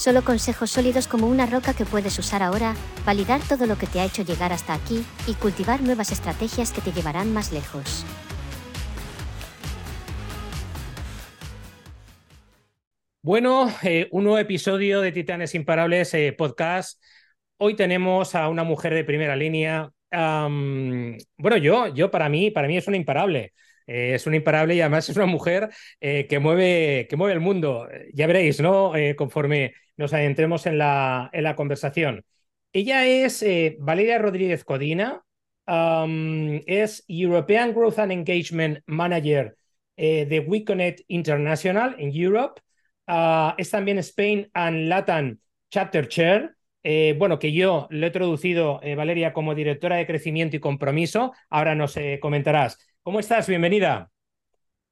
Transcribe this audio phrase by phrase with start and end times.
[0.00, 4.00] Solo consejos sólidos como una roca que puedes usar ahora, validar todo lo que te
[4.00, 8.06] ha hecho llegar hasta aquí y cultivar nuevas estrategias que te llevarán más lejos.
[13.20, 16.98] Bueno, eh, un nuevo episodio de Titanes Imparables eh, podcast.
[17.58, 19.90] Hoy tenemos a una mujer de primera línea.
[20.10, 23.52] bueno, yo, yo para mí, para mí es una imparable.
[23.90, 27.88] Eh, es una imparable y además es una mujer que, mueve, que mueve el mundo.
[28.14, 28.92] Ya veréis, ¿no?
[29.16, 32.24] conforme nos adentremos en la, en la conversación.
[32.72, 35.22] Ella es eh, Valeria Rodríguez Codina,
[35.66, 39.56] es European Growth and Engagement Manager
[39.96, 42.60] eh, de WeConnect International en Europe.
[43.06, 46.56] Ah, es también Spain and Latin Chapter Chair.
[46.82, 51.32] Eh, bueno, que yo le he traducido, Valeria, como directora de crecimiento y compromiso.
[51.50, 52.78] Ahora nos comentarás.
[53.10, 53.48] ¿Cómo estás?
[53.48, 54.08] Bienvenida.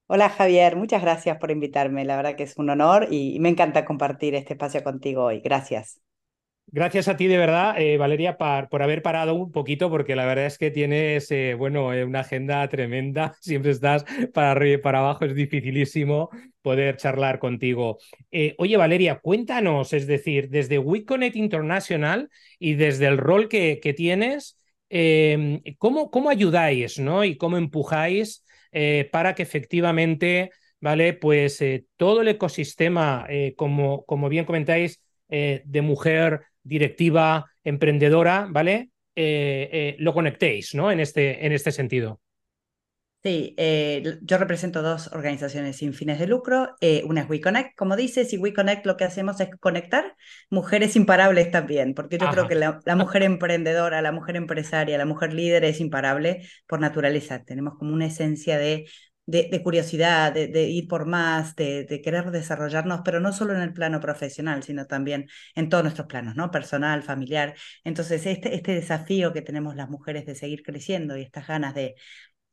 [0.08, 2.05] Hola Javier, muchas gracias por invitarme.
[2.05, 5.38] La verdad que es un honor y me encanta compartir este espacio contigo hoy.
[5.38, 6.00] Gracias.
[6.66, 10.47] Gracias a ti de verdad, eh, Valeria, por haber parado un poquito, porque la verdad
[10.47, 13.36] es que tienes, eh, bueno, eh, una agenda tremenda.
[13.41, 16.28] Siempre estás para arriba y para abajo, es dificilísimo
[16.60, 17.98] poder charlar contigo.
[18.58, 24.57] oye, Valeria, cuéntanos, es decir, desde WeConnect International y desde el rol que, que tienes,
[25.78, 27.25] ¿cómo, ¿cómo ayudáis ¿no?
[27.25, 30.50] y cómo empujáis eh, para que efectivamente,
[30.81, 31.14] ¿vale?
[31.14, 38.89] Pues eh, todo el ecosistema, eh, como, como bien comentáis, de mujer directiva, emprendedora, ¿vale?
[39.14, 40.91] lo conectéis, ¿no?
[40.91, 42.22] En este, en este sentido.
[43.24, 43.56] Sí,
[44.22, 46.76] yo represento dos organizaciones sin fines de lucro.
[47.04, 50.16] una es WeConnect, como dices, y WeConnect lo que hacemos es conectar
[50.50, 55.32] mujeres imparables también, porque yo creo que la, mujer emprendedora, la mujer empresaria, la mujer
[55.34, 57.42] líder es imparable por naturaleza.
[57.44, 58.86] Tenemos como una esencia de,
[59.26, 64.00] de, curiosidad, de, ir por más, de, querer desarrollarnos, pero no solo en el plano
[64.00, 66.50] profesional, sino también en todos nuestros planos, ¿no?
[66.52, 67.54] Personal, familiar.
[67.84, 71.96] Entonces, este, este desafío que tenemos las mujeres de seguir creciendo y estas ganas de,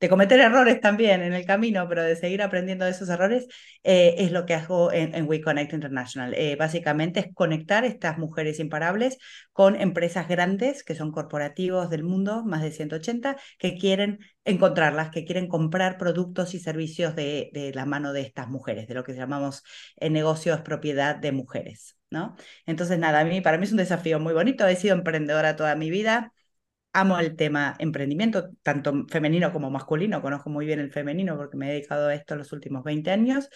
[0.06, 3.48] de cometer errores también en el camino, pero de seguir aprendiendo de esos errores,
[3.84, 6.36] eh, es lo que hago en, en WeConnect International.
[6.36, 9.18] Eh, básicamente es conectar estas mujeres imparables
[9.52, 15.26] con empresas grandes, que son corporativos del mundo, más de 180, que quieren encontrarlas, que
[15.26, 19.16] quieren comprar productos y servicios de, de la mano de estas mujeres, de lo que
[19.16, 19.64] llamamos
[19.96, 21.98] en negocios propiedad de mujeres.
[22.12, 22.36] ¿no?
[22.68, 24.68] Entonces, nada, a mí, para mí es un desafío muy bonito.
[24.68, 26.32] He sido emprendedora toda mi vida
[26.96, 31.68] amo el tema emprendimiento, tanto femenino como masculino, conozco muy bien el femenino porque me
[31.68, 33.50] he dedicado a esto los últimos 20 años,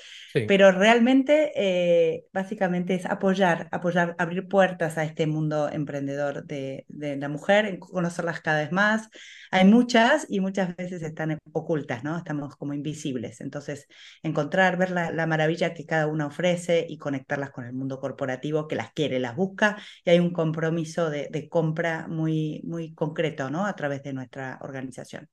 [0.48, 7.16] pero realmente eh, básicamente es apoyar, apoyar, abrir puertas a este mundo emprendedor de, de,
[7.16, 9.10] la mujer, conocerlas cada vez más.
[9.52, 12.18] Hay muchas y muchas veces están ocultas, ¿no?
[12.18, 13.42] Estamos como invisibles.
[13.42, 13.88] Entonces,
[14.22, 18.68] encontrar, ver la, la maravilla que cada una ofrece y conectarlas con el mundo corporativo
[18.68, 23.29] que las quiere, las busca y hay un compromiso de, de compra muy, muy concreto
[23.38, 25.30] A través de nuestra organización.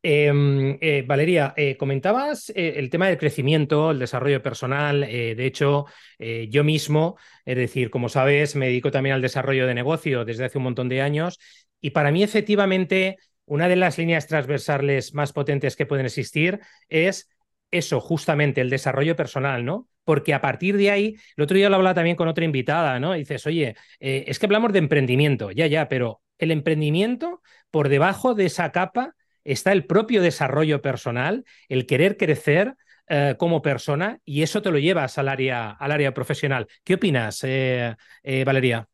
[0.00, 5.00] Em, eh, Valeria, eh, comentabas eh, el tema del crecimiento, el desarrollo personal.
[5.00, 5.86] de hecho,
[6.18, 10.58] yo mismo, es decir, como sabes, me dedico también al desarrollo de negocio desde hace
[10.58, 11.38] un montón de años.
[11.80, 17.28] Y para mí, efectivamente, una de las líneas transversales más potentes que pueden existir es
[17.70, 19.88] eso, justamente, el desarrollo personal, ¿no?
[20.04, 23.12] Porque a partir de ahí, el otro día lo hablaba también con otra invitada, ¿no?
[23.12, 28.46] dices, oye, es que hablamos de emprendimiento, ya, ya, pero el emprendimiento, por debajo de
[28.46, 32.74] esa capa está el propio desarrollo personal, el querer crecer
[33.08, 36.66] eh, como persona y eso te lo llevas al área, al área profesional.
[36.84, 38.86] ¿Qué opinas, eh, eh, Valeria?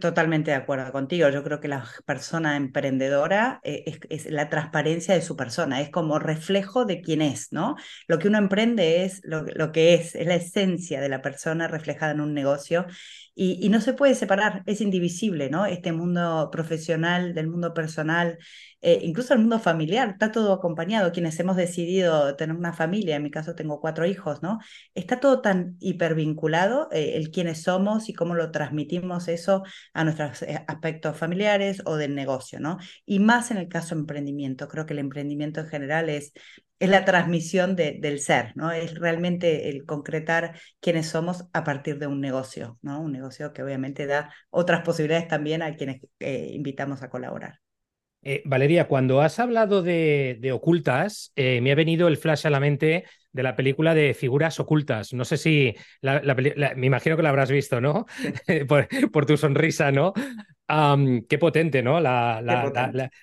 [0.00, 1.28] Totalmente de acuerdo contigo.
[1.30, 6.84] Yo creo que la persona emprendedora es, la transparencia de su persona, es como reflejo
[6.84, 7.76] de quién es, ¿no?
[8.06, 11.68] Lo que uno emprende es lo, lo que es, es la esencia de la persona
[11.68, 12.86] reflejada en un negocio
[13.40, 15.64] y, no se puede separar, es indivisible, ¿no?
[15.64, 18.36] Este mundo profesional del mundo personal,
[18.80, 21.12] eh, incluso el mundo familiar, está todo acompañado.
[21.12, 24.58] Quienes hemos decidido tener una familia, en mi caso tengo cuatro hijos, ¿no?
[24.92, 29.62] Está todo tan hipervinculado, eh, el quiénes somos y cómo lo transmitimos eso
[29.94, 32.78] a nuestros eh, aspectos familiares o del negocio, ¿no?
[33.06, 34.66] Y más en el caso emprendimiento.
[34.66, 36.32] Creo que el emprendimiento en general es
[36.78, 38.70] es la transmisión del ser, ¿no?
[38.70, 43.00] Es realmente el concretar quiénes somos a partir de un negocio, ¿no?
[43.00, 47.58] Un negocio que obviamente da otras posibilidades también a quienes eh, invitamos a colaborar.
[48.22, 52.60] Eh, Valeria, cuando has hablado de, ocultas, eh, me ha venido el flash a la
[52.60, 53.04] mente
[53.38, 55.12] de la película de figuras ocultas.
[55.12, 58.04] No sé si me imagino que la habrás visto, ¿no?
[59.12, 60.12] por, tu sonrisa, ¿no?
[61.28, 62.00] qué potente, ¿no?
[62.00, 62.42] La,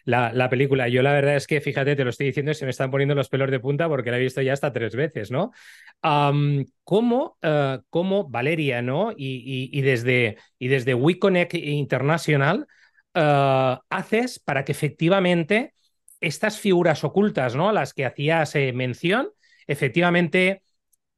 [0.05, 0.87] la, película.
[0.87, 3.13] Yo la verdad es que, fíjate, te lo estoy diciendo y se me están poniendo
[3.13, 5.51] los pelos de punta porque la he visto ya hasta tres veces, ¿no?
[6.85, 9.11] ¿cómo, eh, ¿cómo, Valeria, ¿no?
[9.11, 12.67] Y, y, desde, y desde WeConnect International
[13.13, 15.73] eh, haces para que efectivamente
[16.21, 17.67] estas figuras ocultas, ¿no?
[17.67, 19.27] A las que hacías eh, mención,
[19.67, 20.63] efectivamente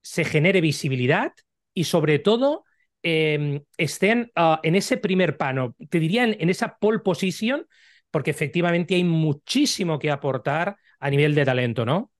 [0.01, 1.33] se genere visibilidad
[1.73, 2.63] y sobre todo
[3.03, 7.65] Em, estén ah, en ese primer pano, te diría en, esa pole position,
[8.11, 12.11] porque efectivamente hay muchísimo que aportar a nivel de talento, ¿no?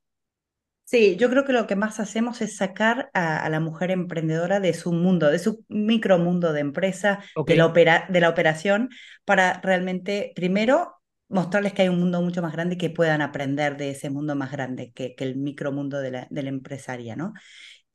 [0.85, 4.73] Sí, yo creo que lo que más hacemos es sacar a, la mujer emprendedora de
[4.73, 8.89] su mundo, de su micromundo de empresa, de, la de la operación,
[9.25, 10.96] para realmente, primero,
[11.29, 14.35] mostrarles que hay un mundo mucho más grande y que puedan aprender de ese mundo
[14.35, 17.33] más grande que, que el micromundo de la, de la empresaria, ¿no?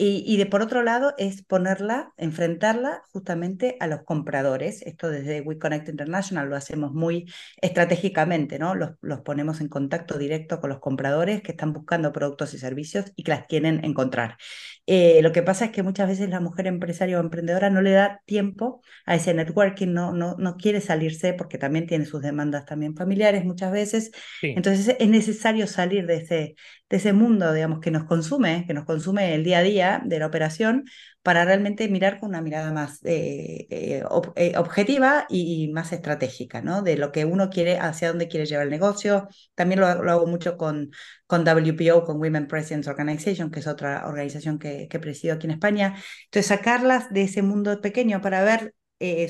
[0.05, 4.83] Y, de por otro lado es ponerla, enfrentarla justamente a los compradores.
[4.83, 8.75] Esto desde WeConnect International lo hacemos muy estratégicamente, ¿no?
[8.75, 13.13] Los, los, ponemos en contacto directo con los compradores que están buscando productos y servicios
[13.15, 14.39] y que las quieren encontrar.
[14.87, 17.93] Eh, lo que pasa es que muchas veces la mujer empresaria o emprendedora no le
[17.93, 22.67] da tiempo a ese networking, no, no, no quiere salirse porque también tiene sus demandas
[22.67, 24.11] también familiares muchas veces.
[24.43, 26.57] Entonces es necesario salir de ese,
[26.91, 30.19] de ese mundo, digamos, que nos consume, que nos consume el día a día de
[30.19, 30.85] la operación
[31.23, 36.83] para realmente mirar con una mirada más eh, eh, objetiva y, más estratégica, ¿no?
[36.83, 39.29] De lo que uno quiere, hacia dónde quiere llevar el negocio.
[39.55, 40.91] También lo, hago mucho con,
[41.27, 45.53] con WPO, con Women Presidents Organization, que es otra organización que, que presido aquí en
[45.53, 45.95] España.
[46.25, 48.75] Entonces, sacarlas de ese mundo pequeño para ver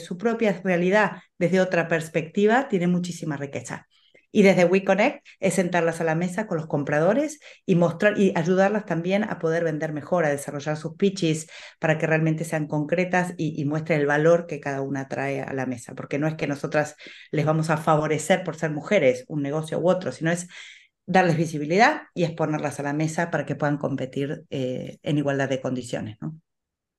[0.04, 3.86] su propia realidad desde otra perspectiva tiene muchísima riqueza.
[4.34, 8.86] Y desde WeConnect es sentarlas a la mesa con los compradores y mostrar y ayudarlas
[8.86, 11.48] también a poder vender mejor, a desarrollar sus pitches
[11.78, 15.66] para que realmente sean concretas y, muestren el valor que cada una trae a la
[15.66, 15.94] mesa.
[15.94, 16.96] Porque no es que nosotras
[17.30, 20.48] les vamos a favorecer por ser mujeres, un negocio u otro, sino es
[21.06, 25.60] darles visibilidad y exponerlas a la mesa para que puedan competir eh, en igualdad de
[25.60, 26.16] condiciones.
[26.20, 26.40] ¿no?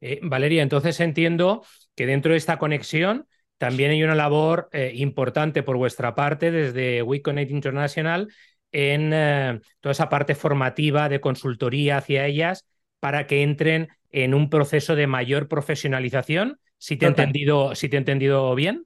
[0.02, 1.64] Eh, Valeria, entonces entiendo
[1.96, 3.28] que dentro de esta conexión
[3.58, 8.28] también hay una labor eh, importante por vuestra parte desde WeConnect International
[8.74, 12.66] en eh, toda esa parte formativa de consultoría hacia ellas
[13.00, 16.60] para que entren en un proceso de mayor profesionalización.
[16.78, 18.86] Si te, he entendido, si te he entendido bien.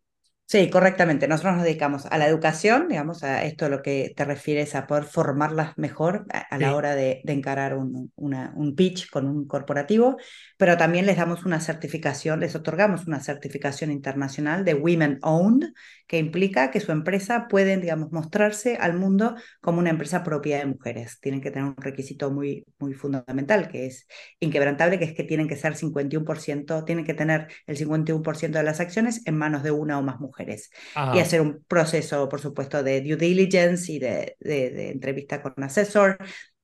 [0.49, 1.27] Sí, correctamente.
[1.27, 4.88] Nosotros nos dedicamos a la educación, digamos, a esto a lo que te refieres a
[4.88, 10.15] poder formarlas mejor a, la hora de, encarar un, un, pitch con un corporativo,
[10.55, 15.73] pero también les damos una certificación, les otorgamos una certificación internacional de Women Owned,
[16.07, 20.65] que implica que su empresa puede, digamos, mostrarse al mundo como una empresa propia de
[20.65, 21.19] mujeres.
[21.19, 24.07] Tienen que tener un requisito muy, muy fundamental, que es
[24.39, 28.79] inquebrantable, que es que tienen que ser 51%, tienen que tener el 51% de las
[28.79, 30.37] acciones en manos de una o más mujeres
[31.13, 35.63] y hacer un proceso, por supuesto, de due diligence y de, de, entrevista con un
[35.63, 36.18] asesor.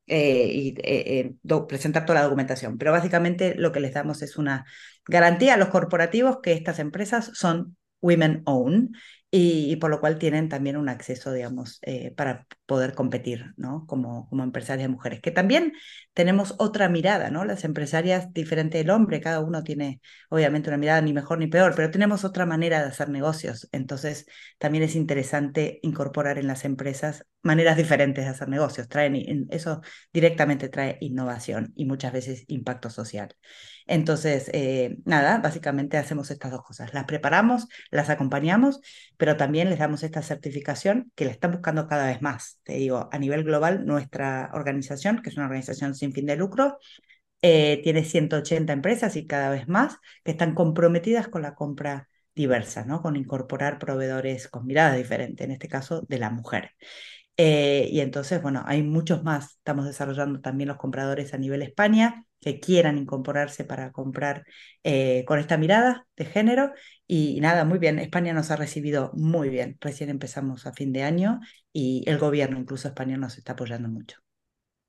[0.06, 2.78] Eh, y eh, eh, presentar toda la documentación.
[2.78, 4.66] Pero básicamente lo que les damos es una
[5.08, 8.90] garantía a los corporativos que estas empresas son women owned
[9.36, 13.84] y, por lo cual tienen también un acceso, digamos, eh, para poder competir, ¿no?
[13.88, 15.74] Como, como empresarias mujeres, que también
[16.14, 17.44] tenemos otra mirada, ¿no?
[17.44, 21.74] Las empresarias, diferente del hombre, cada uno tiene, obviamente, una mirada ni mejor ni peor,
[21.76, 24.28] pero tenemos otra manera de hacer negocios, entonces
[24.60, 29.82] también es interesante incorporar en las empresas maneras diferentes de hacer negocios, traen, eso
[30.14, 33.36] directamente trae innovación y muchas veces impacto social.
[33.88, 36.94] Entonces, eh, nada, básicamente hacemos estas dos cosas.
[36.94, 38.80] Las preparamos, las acompañamos,
[39.18, 42.60] pero también les damos esta certificación que la están buscando cada vez más.
[42.64, 46.78] Te digo, a nivel global, nuestra organización, que es una organización sin fin de lucro,
[47.42, 52.86] eh, tiene 180 empresas y cada vez más que están comprometidas con la compra diversa,
[52.86, 53.02] ¿no?
[53.02, 56.72] Con incorporar proveedores con miradas diferentes, en este caso de la mujer.
[57.38, 59.56] Eh, y entonces, bueno, hay muchos más.
[59.58, 64.44] Estamos desarrollando también los compradores a nivel España que quieran incorporarse para comprar
[64.84, 66.74] eh, con esta mirada de género.
[67.08, 69.78] Y, nada, muy bien, España nos ha recibido muy bien.
[69.80, 71.40] Recién empezamos a fin de año
[71.72, 74.18] y el gobierno, incluso español, nos está apoyando mucho.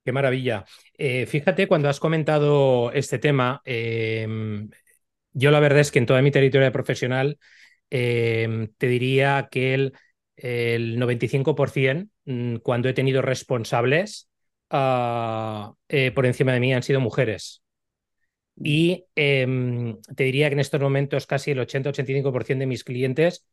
[0.04, 0.64] Qué maravilla.
[0.99, 4.68] Eh, fíjate, cuando has comentado este tema, em,
[5.32, 7.38] yo la verdad es que en toda mi territorio profesional
[7.90, 9.92] em, te diría que el,
[10.37, 14.28] el 95%, mm, cuando he tenido responsables,
[14.71, 17.62] eh, por encima de mí han sido mujeres.
[18.56, 18.62] Mm.
[18.66, 23.47] Y em, te diría que en estos momentos casi el 80-85% de mis clientes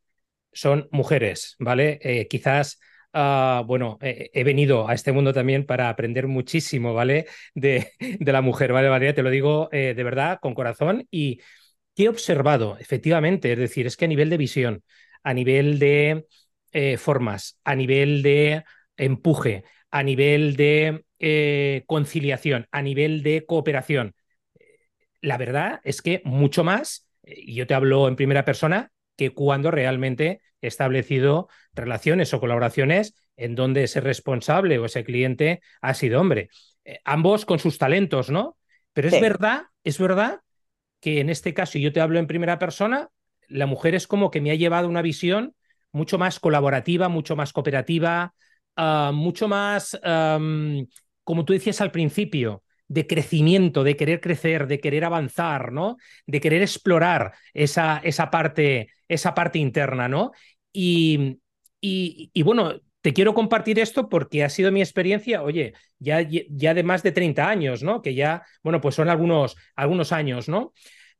[0.53, 2.00] son mujeres, ¿vale?
[2.03, 2.80] Eh, quizás
[3.13, 7.25] Ah, bueno, he venido a este mundo también para aprender muchísimo, ¿vale?
[7.53, 9.13] De, de la mujer, ¿vale, Valeria?
[9.13, 11.08] Te lo digo eh, de verdad, con corazón.
[11.12, 11.41] Y
[11.96, 12.77] ¿qué he observado?
[12.80, 14.84] Efectivamente, es decir, es que a nivel de visión,
[15.24, 16.25] a nivel de
[16.72, 18.63] eh, formas, a nivel de
[18.98, 24.16] empuje, a nivel de eh, conciliación, a nivel de cooperación,
[25.22, 29.70] la verdad es que mucho más, y yo te hablo en primera persona, que cuando
[29.72, 36.20] realmente he establecido relaciones o colaboraciones en donde ese responsable o ese cliente ha sido
[36.20, 36.50] hombre.
[36.86, 38.58] Eh, ambos con sus talentos, ¿no?
[38.94, 40.42] Pero es verdad, es verdad
[41.00, 43.10] que en este caso, y yo te hablo en primera persona,
[43.48, 45.56] la mujer es como que me ha llevado una visión
[45.92, 48.34] mucho más colaborativa, mucho más cooperativa,
[48.75, 50.00] ah, mucho más,
[51.24, 55.96] como tú decías al principio, de crecimiento, de querer crecer, de querer avanzar, ¿no?
[56.28, 60.32] De querer explorar esa, esa, parte, esa parte interna, ¿no?
[60.74, 61.40] Y,
[61.80, 66.84] y, bueno, te quiero compartir esto porque ha sido mi experiencia, oye, ya, ya de
[66.84, 68.01] más de 30 años, ¿no?
[68.01, 70.74] Que ya, bueno, pues son algunos, algunos años, ¿no?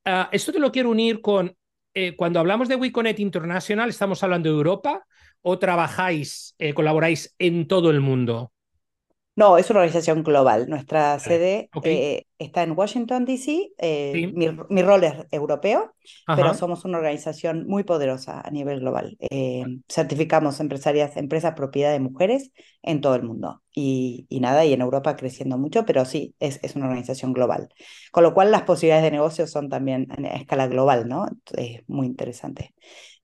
[0.04, 1.56] Ah, esto te lo quiero unir con,
[1.94, 5.06] eh, cuando hablamos de WeConnect International, ¿estamos hablando de Europa
[5.42, 8.51] o trabajáis, eh, colaboráis en todo el mundo?
[9.42, 10.70] No, es una organización global.
[10.70, 13.72] Nuestra sede eh, está en Washington, D.C.
[13.80, 15.96] Eh, mi, rol es europeo,
[16.28, 19.18] pero somos una organización muy poderosa a nivel global.
[19.20, 22.52] Eh, certificamos empresarias, empresas propiedad de mujeres
[22.84, 23.64] en todo el mundo.
[23.74, 27.70] Y, nada, y en Europa creciendo mucho, pero sí, es, es, una organización global.
[28.12, 31.26] Con lo cual las posibilidades de negocio son también a escala global, ¿no?
[31.58, 32.76] Es muy interesante.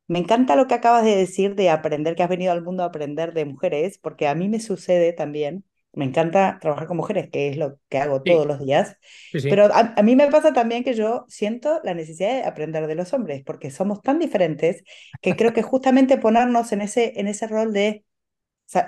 [0.07, 2.87] Me encanta lo que acabas de decir de aprender, que has venido al mundo a
[2.87, 5.63] aprender de mujeres, porque a mí me sucede también
[5.93, 8.97] me encanta trabajar con mujeres, que es lo que hago todos los días.
[9.31, 13.13] Pero a, mí me pasa también que yo siento la necesidad de aprender de los
[13.13, 14.83] hombres, porque somos tan diferentes
[15.21, 18.05] que creo que justamente ponernos en ese, en ese rol de...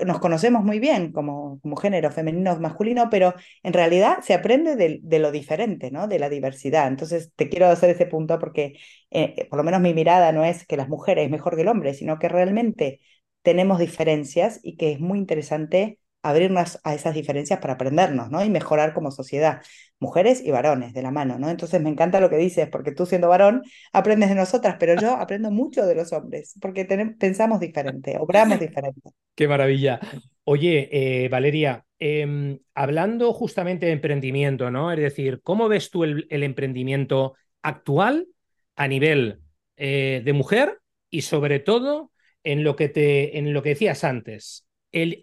[0.06, 4.75] nos conocemos muy bien como, como género femenino o masculino, pero en realidad se aprende
[4.75, 6.08] de, de, lo diferente, ¿no?
[6.08, 6.88] de la diversidad.
[6.88, 8.74] Entonces te quiero hacer ese punto porque
[9.10, 11.70] eh, por lo menos mi mirada no es que las mujeres es mejor que el
[11.70, 13.00] hombre, sino que realmente
[13.41, 18.43] tenemos diferencias y que es muy interesante abrirnos a esas diferencias para aprendernos, ¿no?
[18.43, 19.61] Y mejorar como sociedad,
[19.99, 21.49] mujeres y varones de la mano, ¿no?
[21.49, 25.15] Entonces me encanta lo que dices, porque tú siendo varón aprendes de nosotras, pero yo
[25.15, 26.85] aprendo mucho de los hombres, porque
[27.19, 29.11] pensamos diferente, obramos diferente.
[29.35, 29.99] Qué maravilla.
[30.43, 34.91] Oye, eh, Valeria, em, hablando justamente de emprendimiento, ¿no?
[34.91, 38.27] Es decir, ¿cómo ves tú el, emprendimiento actual
[38.75, 39.41] a nivel
[39.77, 42.11] eh, de mujer y sobre todo
[42.43, 44.68] en lo que te, en lo que decías antes,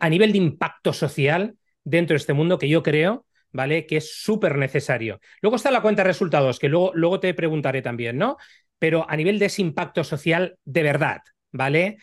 [0.01, 3.87] a nivel de impacto social dentro de este mundo que yo creo, ¿vale?
[3.87, 5.21] Que es súper necesario.
[5.41, 8.37] Luego está la cuenta de resultados, que luego, luego te preguntaré también, ¿no?
[8.79, 11.99] Pero a nivel de ese impacto social de verdad, ¿vale?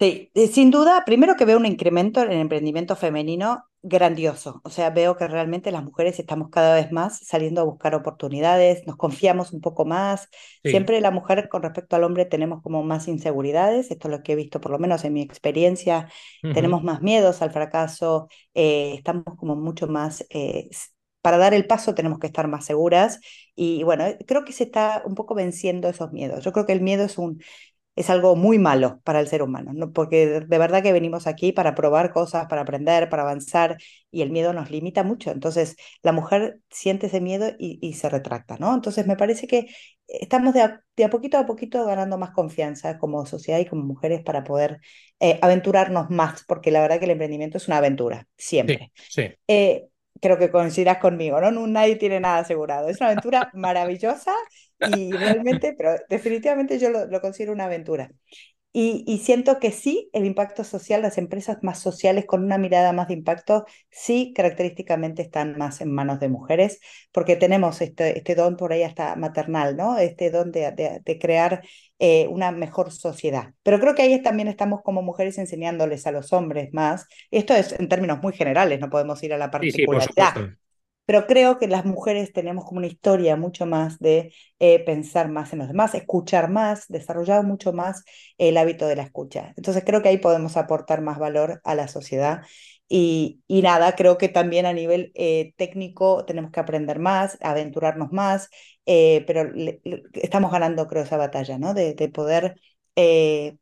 [0.00, 4.62] Sí, eh, sin duda, primero que veo un incremento en el emprendimiento femenino grandioso.
[4.64, 8.86] O sea, veo que realmente las mujeres estamos cada vez más saliendo a buscar oportunidades,
[8.86, 10.30] nos confiamos un poco más.
[10.64, 14.32] Siempre la mujer con respecto al hombre tenemos como más inseguridades, esto es lo que
[14.32, 16.08] he visto por lo menos en mi experiencia,
[16.40, 20.26] tenemos más miedos al fracaso, eh, estamos como mucho más...
[20.30, 20.70] Eh,
[21.20, 23.18] para dar el paso tenemos que estar más seguras
[23.54, 26.44] y bueno, creo que se está un poco venciendo esos miedos.
[26.44, 27.40] Yo creo que el miedo es un,
[27.96, 29.92] es algo muy malo para el ser humano, ¿no?
[29.92, 33.78] porque de verdad que venimos aquí para probar cosas, para aprender, para avanzar,
[34.10, 35.30] y el miedo nos limita mucho.
[35.30, 38.74] Entonces, la mujer siente ese miedo y, se retracta, ¿no?
[38.74, 39.66] Entonces, me parece que
[40.06, 44.44] estamos de a, poquito a poquito ganando más confianza como sociedad y como mujeres para
[44.44, 44.80] poder
[45.20, 48.92] eh, aventurarnos más, porque la verdad que el emprendimiento es una aventura, siempre.
[48.94, 49.86] Sí, eh,
[50.20, 51.66] creo que coincidas conmigo, ¿no?
[51.66, 52.88] Nadie tiene nada asegurado.
[52.88, 54.32] Es una aventura maravillosa
[54.96, 58.10] y realmente, pero definitivamente yo lo, considero una aventura.
[58.76, 62.92] Y, y, siento que sí, el impacto social, las empresas más sociales con una mirada
[62.92, 66.80] más de impacto, sí característicamente están más en manos de mujeres,
[67.12, 69.96] porque tenemos este, este don por ahí hasta maternal, ¿no?
[69.96, 70.72] Este don de,
[71.04, 71.62] de, crear
[72.00, 73.54] eh, una mejor sociedad.
[73.62, 77.06] Pero creo que ahí también estamos como mujeres enseñándoles a los hombres más.
[77.30, 80.34] Esto es en términos muy generales, no podemos ir a la particularidad.
[80.34, 80.63] Sí,
[81.06, 85.52] pero creo que las mujeres tenemos como una historia mucho más de eh, pensar más
[85.52, 88.04] en los demás, escuchar más, desarrollar mucho más
[88.38, 89.52] el hábito de la escucha.
[89.56, 92.42] Entonces creo que ahí podemos aportar más valor a la sociedad.
[92.88, 98.12] Y, y nada, creo que también a nivel eh, técnico tenemos que aprender más, aventurarnos
[98.12, 98.48] más,
[98.86, 99.50] eh, pero
[100.12, 101.74] estamos ganando, creo, esa batalla, ¿no?
[101.74, 102.60] De, de poder,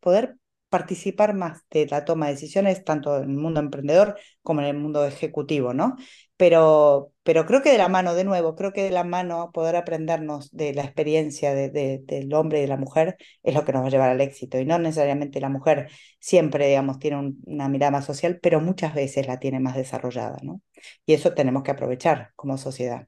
[0.00, 0.37] poder
[0.68, 4.76] participar más de la toma de decisiones, tanto en el mundo emprendedor como en el
[4.78, 5.96] mundo ejecutivo, ¿no?
[6.42, 9.76] Pero, pero creo que de la mano, de nuevo, creo que de la mano poder
[9.76, 11.70] aprendernos de la experiencia de,
[12.02, 14.58] del hombre y de la mujer es lo que nos va a llevar al éxito.
[14.58, 19.28] Y no necesariamente la mujer siempre, digamos, tiene una mirada más social, pero muchas veces
[19.28, 20.61] la tiene más desarrollada, ¿no?
[21.06, 23.06] Y eso tenemos que aprovechar como sociedad.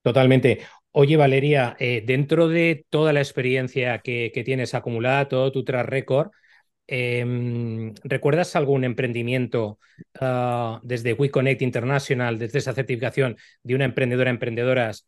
[0.00, 0.60] Totalmente.
[0.92, 5.88] Oye, Valeria, eh, dentro de toda la experiencia que, que tienes acumulada, todo tu track
[5.88, 6.30] record,
[6.86, 9.78] Em, ¿Recuerdas algún emprendimiento
[10.20, 15.06] ah, desde WeConnect International, desde esa certificación de una emprendedora emprendedoras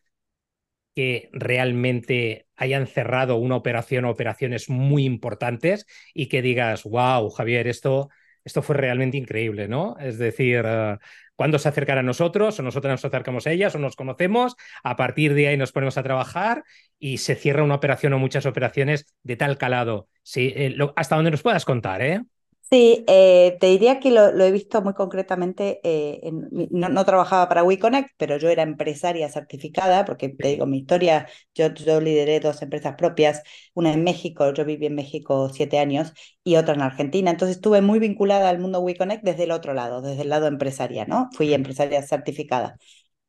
[0.94, 7.66] que realmente hayan cerrado una operación o operaciones muy importantes y que digas, wow, Javier,
[7.66, 8.10] esto,
[8.44, 9.96] esto fue realmente increíble, ¿no?
[9.98, 10.98] Es decir, ah,
[11.36, 14.96] cuando se acercan a nosotros o nosotros nos acercamos a ellas o nos conocemos, a
[14.96, 16.64] partir de ahí nos ponemos a trabajar
[16.98, 20.08] y se cierra una operación o muchas operaciones de tal calado.
[20.36, 22.22] Eh, hasta donde nos puedas contar, ¿eh?
[22.74, 26.32] Sí, eh, te diría que lo, he visto muy concretamente, eh,
[26.70, 31.72] no, trabajaba para WeConnect, pero yo era empresaria certificada, porque te digo, mi historia, yo,
[31.72, 33.42] yo lideré dos empresas propias,
[33.74, 37.80] una en México, yo viví en México siete años, y otra en Argentina, entonces estuve
[37.80, 41.28] muy vinculada al mundo WeConnect desde el otro lado, desde el lado empresaria, ¿no?
[41.32, 42.76] Fui empresaria certificada.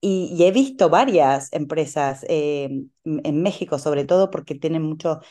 [0.07, 2.69] Y, he visto varias empresas eh,
[3.05, 5.21] en México, sobre todo porque tienen mucho,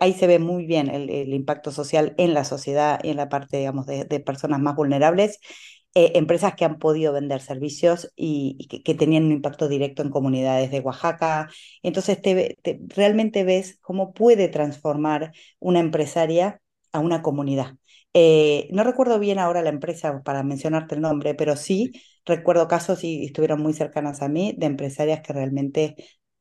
[0.00, 3.58] ahí se ve muy bien el, impacto social en la sociedad y en la parte,
[3.58, 5.38] digamos, de, personas más vulnerables.
[5.94, 10.70] Eh, empresas que han podido vender servicios y, que, tenían un impacto directo en comunidades
[10.70, 11.50] de Oaxaca.
[11.82, 12.56] Entonces, te,
[12.88, 17.76] realmente ves cómo puede transformar una empresaria a una comunidad.
[18.18, 21.92] Eh, no recuerdo bien ahora la empresa para mencionarte el nombre, pero sí
[22.24, 25.96] recuerdo casos y estuvieron muy cercanas a mí de empresarias que realmente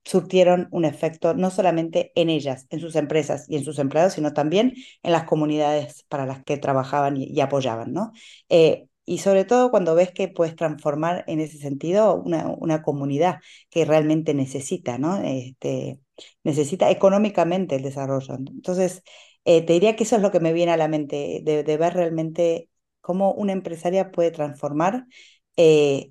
[0.06, 4.32] surtieron un efecto no solamente en ellas, en sus empresas y en sus empleados, sino
[4.32, 8.14] también en las comunidades para las que trabajaban y, apoyaban, ¿no?
[8.48, 13.40] Eh, y sobre todo cuando ves que puedes transformar en ese sentido una, una comunidad
[13.70, 15.18] que realmente necesita, ¿no?
[15.18, 16.00] Este,
[16.46, 18.36] necesita económicamente el desarrollo.
[18.36, 19.04] Entonces,
[19.46, 21.94] eh, te diría que eso es lo que me viene a la mente, de, ver
[21.94, 22.68] realmente
[23.00, 25.06] cómo una empresaria puede transformar
[25.56, 26.10] eh,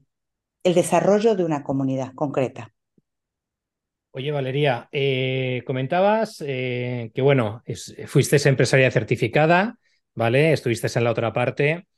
[0.62, 2.72] el desarrollo de una comunidad concreta.
[4.12, 7.64] Oye, Valeria, eh, comentabas que, bueno,
[8.06, 9.76] fuiste empresaria certificada,
[10.14, 10.52] ¿vale?
[10.52, 11.88] Estuviste en la otra parte.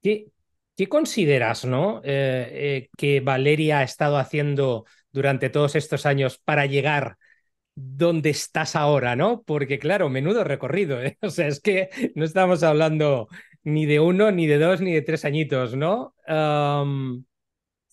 [0.00, 0.28] ¿qué,
[0.74, 2.00] ¿qué, consideras, no?
[2.00, 7.18] que Valeria ha estado haciendo durante todos estos años para llegar
[7.74, 9.42] dónde estás ahora, ¿no?
[9.42, 11.18] Porque claro, menudo recorrido, ¿eh?
[11.22, 13.28] O sea, es que no estamos hablando
[13.64, 16.14] ni de uno, ni de dos, ni de tres añitos, ¿no?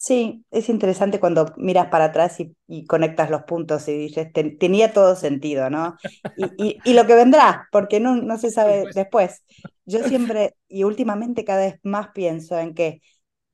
[0.01, 5.17] Sí, es interesante cuando miras para atrás y, conectas los puntos y dices, tenía todo
[5.17, 5.97] sentido, ¿no?
[6.37, 9.43] Y, y, lo que vendrá, porque no, no se sabe después.
[9.85, 13.01] Yo siempre y últimamente cada vez más pienso en que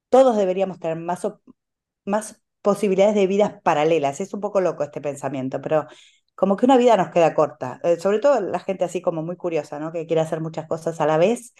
[0.09, 1.27] todos deberíamos tener más,
[2.05, 4.19] más posibilidades de vidas paralelas.
[4.21, 5.87] Es un poco loco este pensamiento, pero
[6.35, 7.79] como que una vida nos queda corta.
[7.83, 9.91] Eh, sobre todo la gente así como muy curiosa, ¿no?
[9.91, 11.53] Que quiere hacer muchas cosas a la vez.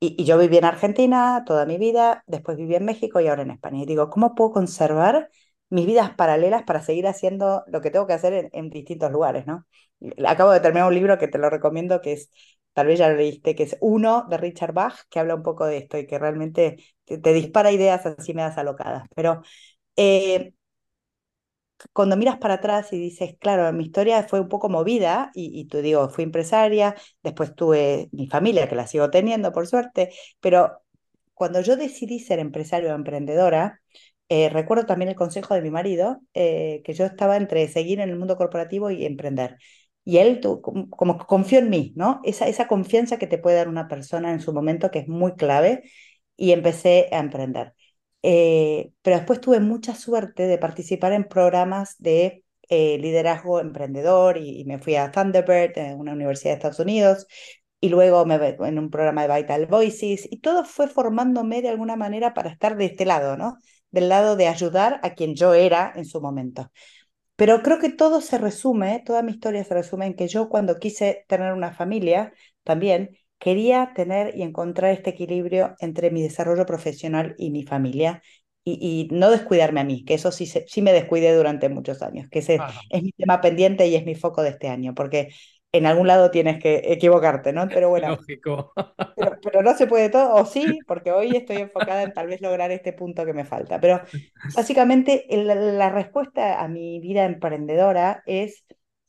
[0.00, 3.50] Y, yo viví en Argentina toda mi vida, después viví en México y ahora en
[3.50, 3.82] España.
[3.82, 5.28] Y digo, ¿cómo puedo conservar
[5.70, 9.66] mis vidas paralelas para seguir haciendo lo que tengo que hacer en, distintos lugares, ¿no?
[10.26, 12.30] Acabo de terminar un libro que te lo recomiendo, que es,
[12.74, 15.66] tal vez ya lo leíste, que es Uno de Richard Bach, que habla un poco
[15.66, 19.08] de esto y que realmente te, te dispara ideas así me das alocadas.
[19.16, 19.42] Pero
[19.96, 20.52] eh,
[21.92, 25.66] cuando miras para atrás y dices, claro, mi historia fue un poco movida y, y
[25.66, 30.80] tú digo, fui empresaria, después tuve mi familia, que la sigo teniendo por suerte, pero
[31.34, 33.80] cuando yo decidí ser empresario o emprendedora,
[34.28, 38.08] eh, recuerdo también el consejo de mi marido, eh, que yo estaba entre seguir en
[38.10, 39.58] el mundo corporativo y emprender.
[40.04, 42.20] Y él como, como confió en mí, ¿no?
[42.24, 45.34] Esa, esa confianza que te puede dar una persona en su momento que es muy
[45.34, 45.82] clave
[46.36, 47.74] y empecé a emprender.
[48.26, 54.64] Eh, pero después tuve mucha suerte de participar en programas de eh, liderazgo emprendedor y,
[54.64, 57.26] me fui a Thunderbird, en una universidad de Estados Unidos,
[57.80, 61.96] y luego me, en un programa de Vital Voices, y todo fue formándome de alguna
[61.96, 63.58] manera para estar de este lado, ¿no?
[63.90, 66.72] Del lado de ayudar a quien yo era en su momento.
[67.36, 70.78] Pero creo que todo se resume, toda mi historia se resume en que yo cuando
[70.78, 72.32] quise tener una familia,
[72.62, 78.22] también quería tener y encontrar este equilibrio entre mi desarrollo profesional y mi familia
[78.66, 82.38] y, no descuidarme a mí, que eso sí, sí me descuidé durante muchos años, que
[82.38, 85.28] ese es mi tema pendiente y es mi foco de este año, porque
[85.70, 87.68] en algún lado tienes que equivocarte, ¿no?
[87.68, 88.72] Pero bueno, Lógico.
[89.42, 92.70] Pero, no se puede todo, o sí, porque hoy estoy enfocada en tal vez lograr
[92.70, 93.80] este punto que me falta.
[93.80, 94.00] Pero
[94.56, 98.64] básicamente la respuesta a mi vida emprendedora es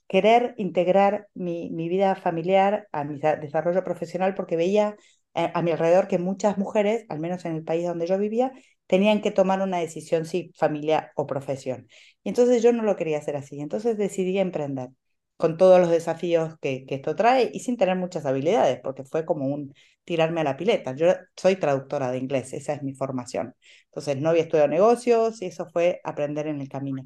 [0.08, 4.96] querer integrar mi, mi vida familiar a mi desarrollo profesional porque veía
[5.36, 8.52] eh, a mi alrededor que muchas mujeres, al menos en el país donde yo vivía,
[8.88, 11.88] tenían que tomar una decisión si familia o profesión.
[12.24, 13.60] Y entonces yo no lo quería hacer así.
[13.60, 14.90] Entonces decidí emprender
[15.38, 19.26] con todos los desafíos que, que, esto trae y sin tener muchas habilidades, porque fue
[19.26, 19.74] como un
[20.06, 20.96] tirarme a la pileta.
[20.96, 23.54] Yo soy traductora de inglés, esa es mi formación.
[23.88, 27.04] Entonces no había estudiado negocios y eso fue aprender en el camino.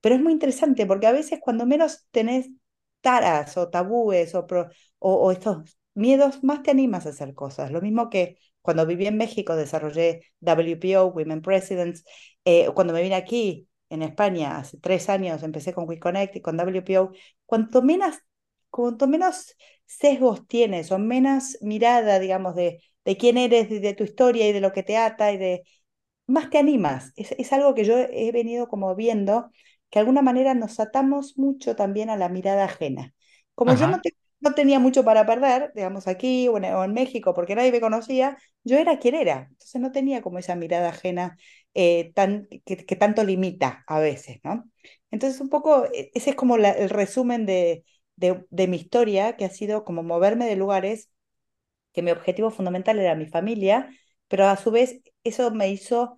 [0.00, 2.50] Pero es muy interesante porque a veces cuando menos tenés
[3.00, 4.46] taras o tabúes o,
[4.98, 7.70] o, estos miedos, más te animas a hacer cosas.
[7.70, 12.04] Lo mismo que cuando viví en México desarrollé WPO, Women Presidents,
[12.44, 16.56] eh, cuando me vine aquí en España hace tres años, empecé con WeConnect y con
[16.56, 17.12] WPO,
[17.46, 18.16] cuanto menos,
[18.70, 24.48] cuanto menos sesgos tienes o menos mirada, digamos, de, de quién eres, de, tu historia
[24.48, 25.62] y de lo que te ata y de,
[26.26, 27.12] más te animas.
[27.16, 29.50] Es, es algo que yo he venido como viendo
[29.90, 33.14] que de alguna manera nos atamos mucho también a la mirada ajena.
[33.54, 34.00] Como yo no,
[34.40, 38.78] no, tenía mucho para perder, digamos aquí o en, México, porque nadie me conocía, yo
[38.78, 39.48] era quien era.
[39.50, 41.36] Entonces no tenía como esa mirada ajena
[41.74, 44.64] eh, tan, que, tanto limita a veces, ¿no?
[45.10, 47.84] Entonces un poco, e, ese es como el resumen de,
[48.16, 51.10] de, de mi historia, que ha sido como moverme de lugares
[51.92, 53.90] que mi objetivo fundamental era mi familia,
[54.28, 56.14] pero a su vez eso me hizo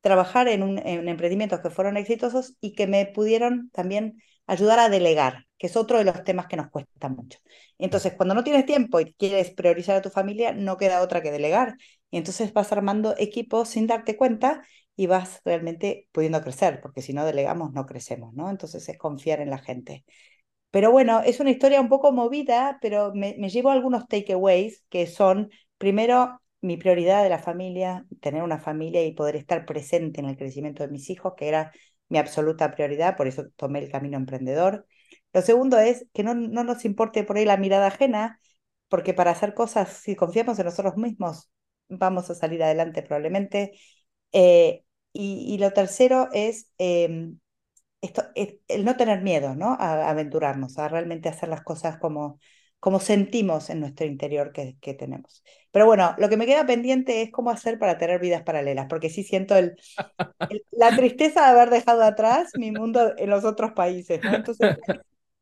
[0.00, 4.88] trabajar en, un, en emprendimientos que fueron exitosos y que me pudieron también ayudar a
[4.88, 7.38] delegar, que es otro de los temas que nos cuesta mucho.
[7.78, 11.32] Entonces, cuando no tienes tiempo y quieres priorizar a tu familia, no queda otra que
[11.32, 11.76] delegar.
[12.10, 17.12] Y entonces vas armando equipos sin darte cuenta y vas realmente pudiendo crecer, porque si
[17.12, 18.48] no delegamos no crecemos, ¿no?
[18.48, 20.04] Entonces es confiar en la gente.
[20.70, 25.06] Pero bueno, es una historia un poco movida, pero me, me llevo algunos takeaways que
[25.06, 30.26] son, primero, mi prioridad de la familia, tener una familia y poder estar presente en
[30.28, 31.72] el crecimiento de mis hijos, que era
[32.08, 34.86] mi absoluta prioridad, por eso tomé el camino emprendedor.
[35.32, 38.40] Lo segundo es que no, no nos importe por ahí la mirada ajena,
[38.88, 41.50] porque para hacer cosas, si confiamos en nosotros mismos,
[41.88, 43.72] vamos a salir adelante probablemente.
[44.32, 47.38] Eh, y, lo tercero es em,
[48.02, 49.76] esto, el no tener miedo, ¿no?
[49.80, 52.38] Aventurarnos, a realmente hacer las cosas como,
[52.80, 55.42] como sentimos en nuestro interior que, tenemos.
[55.70, 59.10] Pero bueno, lo que me queda pendiente es cómo hacer para tener vidas paralelas, porque
[59.10, 59.76] sí siento el,
[60.72, 64.20] la tristeza de haber dejado atrás mi mundo en los otros países.
[64.22, 64.76] Entonces,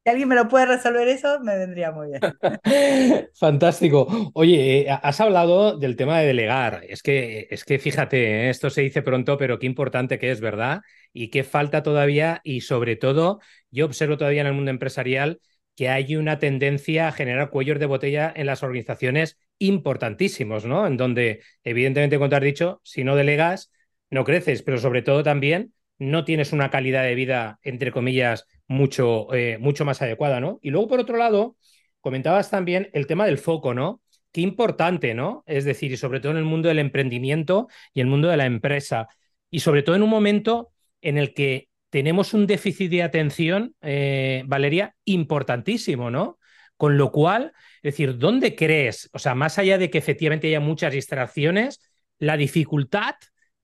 [0.05, 2.21] si alguien me lo puede resolver eso, me vendría muy bien.
[3.35, 4.07] Fantástico.
[4.35, 6.83] Oye, eh, has hablado del tema de delegar.
[6.87, 8.51] Es que, es que fíjate, ¿eh?
[8.51, 10.83] esto se dice pronto, pero qué importante que es, ¿verdad?
[11.13, 12.43] Y qué falta todavía.
[12.45, 15.41] Y sobre todo, yo observo todavía en el mundo empresarial
[15.77, 20.87] que hay una tendencia a generar cuellos de botella en las organizaciones importantísimos, ¿no?
[20.87, 23.73] En donde, evidentemente, como te has dicho, si no delegas,
[24.11, 29.33] no creces, pero sobre todo también no tienes una calidad de vida, entre comillas, mucho,
[29.35, 30.59] eh, mucho más adecuada, ¿no?
[30.63, 31.57] Y luego, por otro lado,
[32.01, 34.01] comentabas también el tema del foco, ¿no?
[34.33, 35.45] Qué importante, ¿no?
[35.47, 38.47] Es decir, y sobre todo en el mundo del emprendimiento y el mundo de la
[38.47, 39.09] empresa.
[39.51, 44.43] Y sobre todo en un momento en el que tenemos un déficit de atención, eh,
[44.47, 46.41] Valeria, importantísimo, ¿no?
[46.77, 49.09] Con lo cual, es decir, ¿dónde crees?
[49.13, 53.15] O sea, más allá de que efectivamente haya muchas distracciones, la dificultad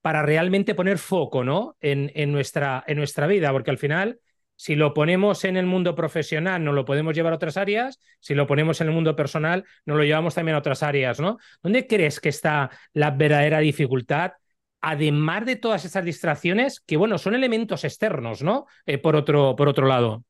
[0.00, 1.76] para realmente poner foco, ¿no?
[1.80, 4.20] En, en, nuestra, en nuestra vida, porque al final,
[4.54, 8.36] si lo ponemos en el mundo profesional, no lo podemos llevar a otras áreas, si
[8.36, 11.38] lo ponemos en el mundo personal, no lo llevamos también a otras áreas, ¿no?
[11.64, 14.34] ¿Dónde crees que está la verdadera dificultad
[14.80, 18.66] además de todas esas distracciones, que bueno, son elementos externos, ¿no?
[18.86, 20.24] Eh, por, otro, por otro lado.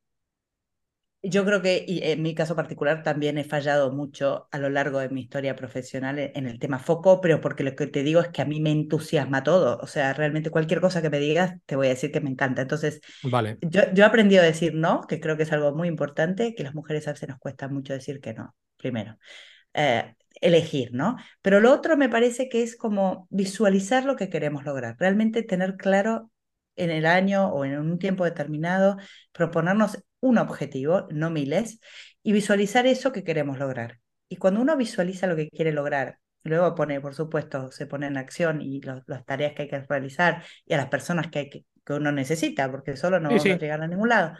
[1.23, 5.09] Yo creo que en mi caso particular también he fallado mucho a lo largo de
[5.09, 8.41] mi historia profesional en el tema foco, pero porque lo que te digo es que
[8.41, 9.77] a mí me entusiasma todo.
[9.83, 12.63] O sea, realmente cualquier cosa que me digas, te voy a decir que me encanta.
[12.63, 13.59] Entonces, vale.
[13.61, 16.63] yo, yo he aprendido a decir no, que creo que es algo muy importante, que
[16.63, 19.19] las mujeres a veces nos cuesta mucho decir que no, primero.
[19.75, 21.17] Eh, elegir, ¿no?
[21.41, 25.77] Pero lo otro me parece que es como visualizar lo que queremos lograr, realmente tener
[25.77, 26.31] claro
[26.75, 28.97] en el año o en un tiempo determinado,
[29.31, 31.79] proponernos un objetivo, no miles,
[32.23, 33.99] y visualizar eso que queremos lograr.
[34.29, 38.17] Y cuando uno visualiza lo que quiere lograr, luego pone, por supuesto, se pone en
[38.17, 41.65] acción y las tareas que hay que realizar y a las personas que, hay que,
[41.89, 44.37] uno necesita, porque solo no vamos a llegar a ningún lado.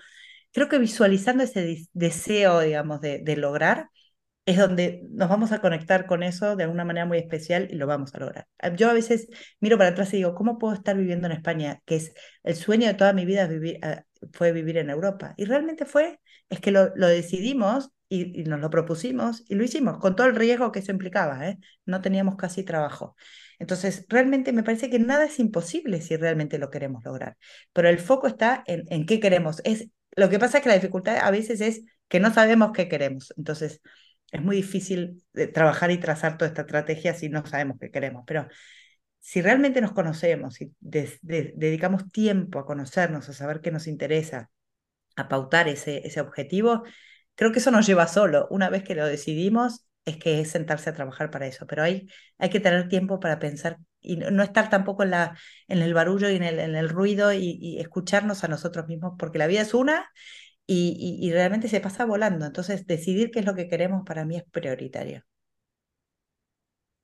[0.52, 3.90] Creo que visualizando ese deseo, digamos, de, de lograr,
[4.46, 7.88] es donde nos vamos a conectar con eso de alguna manera muy especial y lo
[7.88, 8.48] vamos a lograr.
[8.60, 9.28] Ah, yo a veces
[9.60, 11.82] miro para atrás y digo, ¿cómo puedo estar viviendo en España?
[11.86, 15.34] Que es el sueño de toda mi vida vivir, ah, fue vivir en Europa.
[15.38, 19.98] Y realmente fue, es que lo, lo decidimos y, nos lo propusimos y lo hicimos,
[20.00, 21.48] con todo el riesgo que eso implicaba.
[21.48, 21.60] ¿eh?
[21.86, 23.16] No teníamos casi trabajo.
[23.60, 27.38] Entonces, realmente me parece que nada es imposible si realmente lo queremos lograr.
[27.74, 29.62] Pero el foco está en, en qué queremos.
[29.64, 32.90] Es lo que pasa es que la dificultad a veces es que no sabemos qué
[32.90, 33.34] queremos.
[33.38, 33.82] Entonces,
[34.32, 38.24] es muy difícil eh, trabajar y trazar toda esta estrategia si no sabemos qué queremos.
[38.26, 38.48] Pero
[39.20, 44.50] si realmente nos conocemos y dedicamos tiempo a conocernos, a saber qué nos interesa,
[45.15, 46.84] a pautar ese, ese objetivo,
[47.36, 48.48] creo que eso nos lleva solo.
[48.50, 51.67] Una vez que lo decidimos, es que es sentarse a trabajar para eso.
[51.67, 55.80] Pero hay, hay que tener tiempo para pensar y no estar tampoco en, la, en
[55.82, 59.48] el barullo y en el, en el ruido y, escucharnos a nosotros mismos, porque la
[59.48, 60.10] vida es una
[60.74, 62.46] y, realmente se pasa volando.
[62.46, 65.24] Entonces, decidir qué es lo que queremos para mí es prioritario.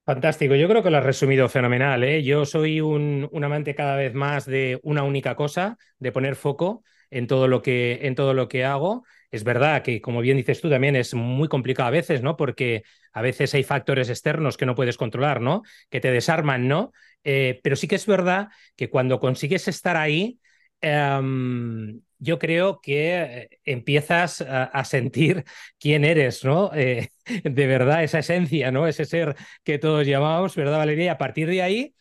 [0.05, 2.01] Fantástico, yo creo que lo has resumido fenomenal.
[2.03, 2.23] ¿eh?
[2.23, 6.83] Yo soy un, un, amante cada vez más de una única cosa, de poner foco
[7.09, 9.03] en todo lo que, en todo lo que hago.
[9.31, 12.37] Es verdad que, como bien dices tú, también es muy complicado a veces, ¿no?
[12.37, 15.63] Porque a veces hay factores externos que no puedes controlar, ¿no?
[15.89, 16.93] Que te desarman, ¿no?
[17.25, 20.39] Eh, pero sí que es verdad que cuando consigues estar ahí,
[20.81, 25.43] em, yo creo que eh, empiezas a, sentir
[25.79, 26.71] quién eres, ¿no?
[26.73, 27.09] Eh,
[27.43, 28.87] de verdad, esa esencia, ¿no?
[28.87, 31.05] Ese ser que todos llamamos, ¿verdad, Valeria?
[31.05, 31.95] Y a partir de ahí,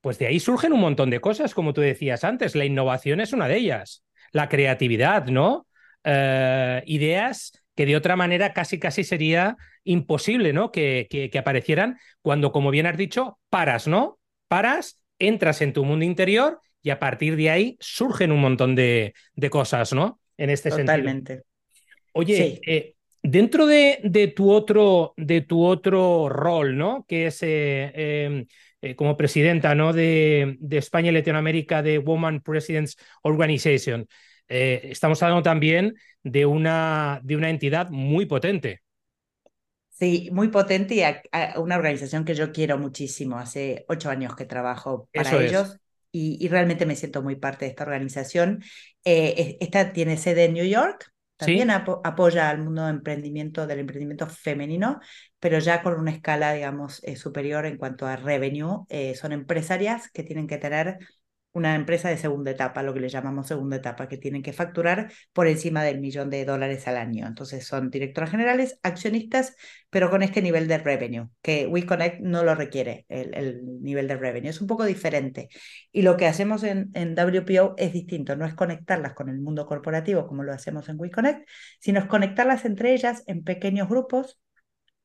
[0.00, 2.54] pues de ahí surgen un montón de cosas, como tú decías antes.
[2.54, 5.66] La innovación es una de ellas, la creatividad, ¿no?
[6.04, 10.72] Eh, ideas que de otra manera casi casi sería imposible, ¿no?
[10.72, 14.18] Que, que, que aparecieran cuando, como bien has dicho, paras, ¿no?
[14.48, 19.14] Paras, entras en tu mundo interior y a partir de ahí surgen un montón de,
[19.34, 20.20] de cosas, ¿no?
[20.36, 21.42] En este Totalmente.
[22.12, 27.04] Oye, eh, dentro de, de, tu otro, de tu otro rol, ¿no?
[27.08, 28.46] Que es eh, em,
[28.82, 29.92] eh, como presidenta, ¿no?
[29.92, 34.06] De, de, España y Latinoamérica de Woman Presidents Organization.
[34.48, 38.82] estamos hablando también de una, de una entidad muy potente.
[39.90, 41.02] Sí, muy potente y
[41.58, 43.38] una organización que yo quiero muchísimo.
[43.38, 45.78] Hace ocho años que trabajo para ellos
[46.12, 48.62] y, realmente me siento muy parte de esta organización.
[49.04, 54.26] Eh, esta tiene sede en New York, también apoya al mundo de emprendimiento, del emprendimiento
[54.28, 55.00] femenino,
[55.40, 58.84] pero ya con una escala, digamos, eh, superior en cuanto a revenue.
[58.88, 60.98] Eh, son empresarias que tienen que tener
[61.52, 65.12] una empresa de segunda etapa, lo que le llamamos segunda etapa, que tienen que facturar
[65.32, 67.26] por encima del millón de dólares al año.
[67.26, 69.54] Entonces son directoras generales, accionistas,
[69.90, 74.50] pero con este nivel de revenue, que WeConnect no lo requiere, el, nivel de revenue.
[74.50, 75.48] Es un poco diferente.
[75.92, 79.66] Y lo que hacemos en, en WPO es distinto, no es conectarlas con el mundo
[79.66, 81.48] corporativo como lo hacemos en WeConnect,
[81.80, 84.40] sino es conectarlas entre ellas en pequeños grupos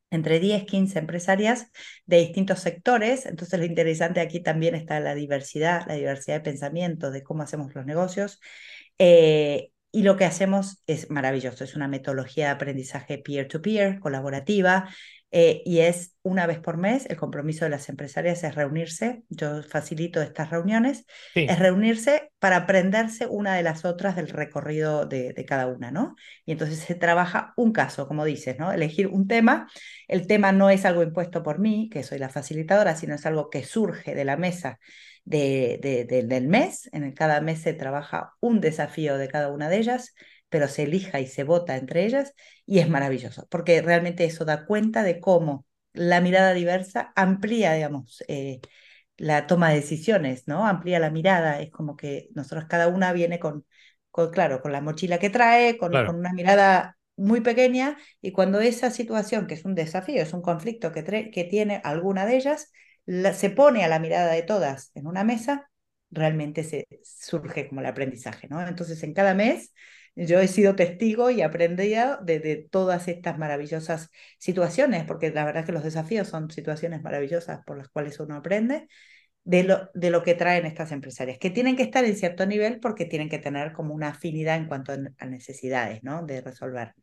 [0.10, 1.72] entre 10, 15 empresarias
[2.06, 3.26] de distintos sectores.
[3.26, 7.74] Entonces lo interesante aquí también está la diversidad, la diversidad de pensamiento, de cómo hacemos
[7.76, 8.40] los negocios.
[9.00, 14.90] Eh, y lo que hacemos es maravilloso, es una metodología de aprendizaje peer-to-peer, colaborativa,
[15.32, 19.62] eh, y es una vez por mes, el compromiso de las empresarias es reunirse, yo
[19.64, 25.46] facilito estas reuniones, es reunirse para aprenderse una de las otras del recorrido de, de,
[25.46, 26.16] cada una, ¿no?
[26.46, 28.72] Y entonces se trabaja un caso, como dices, ¿no?
[28.72, 29.70] Elegir un tema,
[30.08, 33.50] el tema no es algo impuesto por mí, que soy la facilitadora, sino es algo
[33.50, 34.80] que surge de la mesa
[35.28, 39.68] de, de, del mes, en el cada mes se trabaja un desafío de cada una
[39.68, 40.16] de ellas,
[40.50, 42.34] pero se elija y se vota entre ellas
[42.66, 48.24] y es maravilloso, porque realmente eso da cuenta de cómo la mirada diversa amplía, digamos,
[48.28, 48.62] eh,
[49.18, 50.68] la toma de decisiones, ¿no?
[50.68, 53.66] Amplía la mirada, es como que nosotros cada una viene con,
[54.12, 58.60] con claro, con la mochila que trae, con, con, una mirada muy pequeña y cuando
[58.62, 62.72] esa situación, que es un desafío, es un conflicto que, que tiene alguna de ellas,
[63.34, 65.70] se pone a la mirada de todas en una mesa,
[66.12, 68.66] realmente se surge como el aprendizaje, ¿no?
[68.66, 69.74] Entonces en cada mes
[70.26, 75.66] yo he sido testigo y aprendido de, de, todas estas maravillosas situaciones, porque la verdad
[75.66, 78.88] que los desafíos son situaciones maravillosas por las cuales uno aprende
[79.44, 82.80] de lo, de lo que traen estas empresarias, que tienen que estar en cierto nivel
[82.80, 86.26] porque tienen que tener como una afinidad en cuanto a necesidades, ¿no?
[86.26, 86.94] De resolver.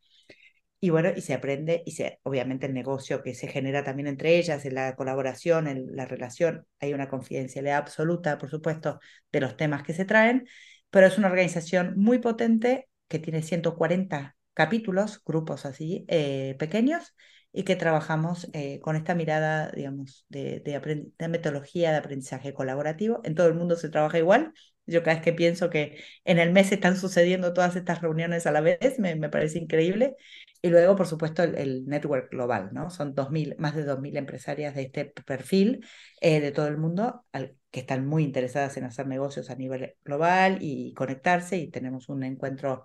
[0.81, 4.37] Y bueno, y se aprende, y se, obviamente el negocio que se genera también entre
[4.37, 9.00] ellas, en la colaboración, en la relación, hay una confidencialidad absoluta, por supuesto,
[9.33, 10.46] de los temas que se traen,
[10.90, 17.14] pero es una organización muy potente que tiene 140 capítulos, grupos así eh, pequeños,
[17.53, 23.20] y que trabajamos eh, con esta mirada, digamos, de, de, metodología de aprendizaje colaborativo.
[23.22, 24.53] En todo el mundo se trabaja igual.
[24.87, 28.53] Yo cada vez que pienso que en el mes están sucediendo todas estas reuniones a
[28.53, 30.16] la vez, me, me parece increíble.
[30.64, 32.88] Y luego, por supuesto, el, network global, ¿no?
[32.88, 35.85] Son 2000, más de 2.000 empresarias de este perfil
[36.23, 37.27] eh, de todo el mundo
[37.70, 41.59] que están muy interesadas en hacer negocios a nivel global y conectarse.
[41.59, 42.85] Y tenemos un encuentro,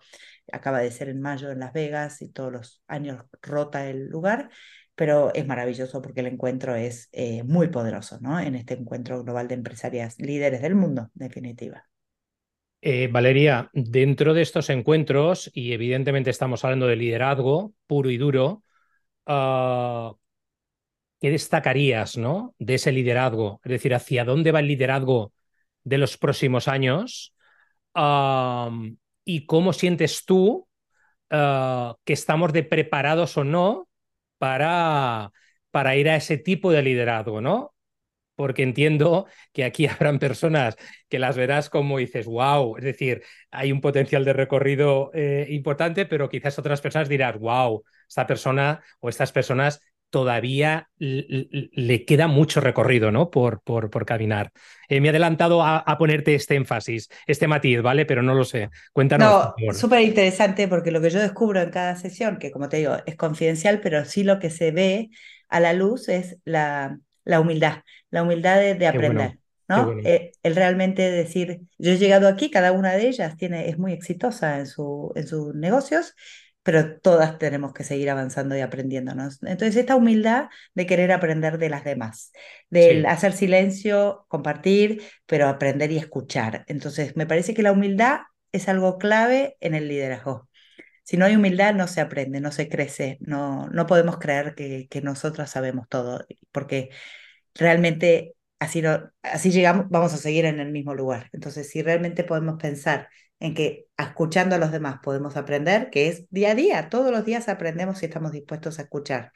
[0.51, 4.49] acaba de ser en mayo en Las Vegas y todos los años rota el lugar,
[4.99, 8.38] pero es maravilloso porque el encuentro es eh, muy poderoso, ¿no?
[8.38, 11.88] En este encuentro global de empresarias líderes del mundo, definitiva.
[12.81, 18.63] Eh, Valeria, dentro de estos encuentros, y evidentemente estamos hablando de liderazgo puro y duro,
[19.25, 20.17] uh,
[21.21, 22.53] ¿qué destacarías ¿no?
[22.59, 23.62] de ese liderazgo?
[23.63, 25.31] Es decir, ¿hacia dónde va el liderazgo
[25.85, 27.33] de los próximos años?
[27.95, 30.67] Uh, ¿Y cómo sientes tú
[31.31, 33.88] uh, que estamos de preparados o no
[34.39, 35.32] para,
[35.71, 37.41] para ir a ese tipo de liderazgo?
[37.41, 37.75] ¿no?
[38.36, 40.78] porque entiendo que aquí habrán personas
[41.10, 43.21] que las verás como dices, wow, es decir,
[43.52, 48.82] hay un potencial de recorrido eh, importante, pero quizás otras personas dirás, wow, esta persona
[49.02, 53.29] o estas personas todavía le queda mucho recorrido ¿no?
[53.29, 54.51] por, por, por caminar.
[54.87, 58.05] Eh, me he adelantado a, a, ponerte este énfasis, este matiz, ¿vale?
[58.05, 58.69] Pero no lo sé.
[58.91, 59.53] Cuéntanos.
[59.57, 62.97] No, súper interesante porque lo que yo descubro en cada sesión, que como te digo,
[63.05, 65.09] es confidencial, pero sí lo que se ve
[65.47, 69.39] a la luz es la, la humildad, la humildad de, aprender.
[69.67, 69.93] ¿no?
[70.03, 73.93] Eh, el realmente decir, yo he llegado aquí, cada una de ellas tiene, es muy
[73.93, 76.15] exitosa en, su, en sus negocios,
[76.69, 79.41] pero todas tenemos que seguir avanzando y aprendiéndonos.
[79.41, 82.32] Entonces, esta humildad de querer aprender de las demás,
[82.69, 86.65] de hacer silencio, compartir, pero aprender y escuchar.
[86.67, 88.19] Entonces, me parece que la humildad
[88.51, 90.47] es algo clave en el liderazgo.
[91.03, 94.88] Si no hay humildad, no se aprende, no se crece, no, no podemos creer que,
[94.91, 96.91] que nosotros sabemos todo, porque
[97.55, 101.29] realmente así, no, así llegamos, vamos a seguir en el mismo lugar.
[101.33, 106.29] Entonces, si realmente podemos pensar en que escuchando a los demás podemos aprender, que es
[106.29, 109.31] día a día, todos los días aprendemos si estamos dispuestos a escuchar.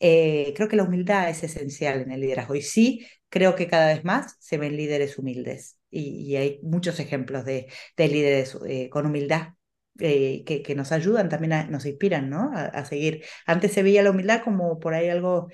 [0.00, 3.88] Eh, creo que la humildad es esencial en el liderazgo y sí, creo que cada
[3.88, 9.06] vez más se ven líderes humildes y, hay muchos ejemplos de, de líderes eh, con
[9.06, 9.50] humildad
[10.00, 12.50] eh, que, que, nos ayudan, también nos inspiran ¿no?
[12.52, 13.24] A, seguir.
[13.46, 15.48] Antes se veía la humildad como por ahí algo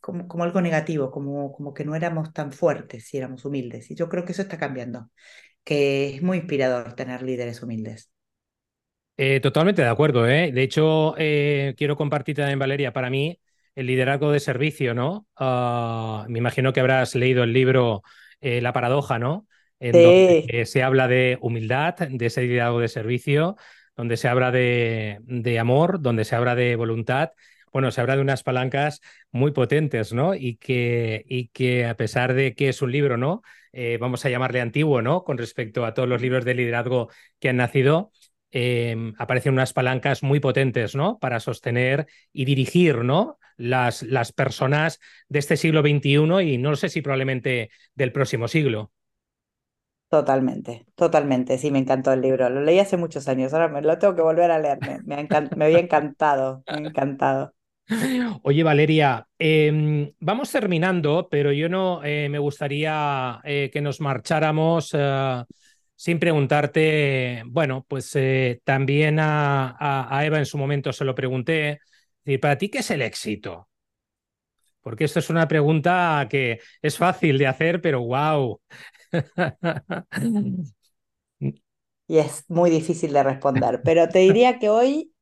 [0.00, 3.90] como, algo negativo, como, como que no éramos tan fuertes si éramos humildes.
[3.90, 5.10] Y yo creo que eso está cambiando,
[5.64, 8.10] que es muy inspirador tener líderes humildes.
[9.16, 10.28] Eh, totalmente de acuerdo.
[10.28, 10.52] ¿eh?
[10.52, 13.40] De hecho, eh, quiero compartir también, Valeria, para mí,
[13.74, 15.26] el liderazgo de servicio, ¿no?
[15.38, 18.02] Uh, me imagino que habrás leído el libro
[18.40, 19.46] eh, La paradoja, ¿no?
[19.80, 20.02] En sí.
[20.02, 23.56] donde se habla de humildad, de ese liderazgo de servicio,
[23.94, 27.32] donde se habla de, de amor, donde se habla de voluntad
[27.76, 29.00] bueno, se habla de unas palancas
[29.32, 30.34] muy potentes, ¿no?
[30.34, 33.42] Y que, y que a pesar de que es un libro, ¿no?
[33.72, 35.24] Eh, vamos a llamarle antiguo, ¿no?
[35.24, 38.10] Con respecto a todos los libros de liderazgo que han nacido,
[38.50, 41.18] eh, aparecen unas palancas muy potentes, ¿no?
[41.18, 43.38] Para sostener y dirigir, ¿no?
[43.58, 48.92] Las, las personas de este siglo XXI y no sé si probablemente del próximo siglo.
[50.08, 51.58] Totalmente, totalmente.
[51.58, 52.48] Sí, me encantó el libro.
[52.48, 53.52] Lo leí hace muchos años.
[53.52, 54.80] Ahora me lo tengo que volver a leer.
[54.82, 57.54] Me, me, me había encantado, me ha encantado.
[58.42, 64.90] Oye, Valeria, eh, vamos terminando, pero yo no eh, me gustaría eh, que nos marcháramos
[64.92, 65.44] eh,
[65.94, 68.16] sin preguntarte, bueno, pues
[68.64, 71.80] también a, a, a, Eva en su momento se lo pregunté,
[72.24, 73.68] decir, ¿para ti qué es el éxito?
[74.82, 78.60] Porque esto es una pregunta que es fácil de hacer, pero wow.
[82.08, 85.12] y es muy difícil de responder, pero te diría que hoy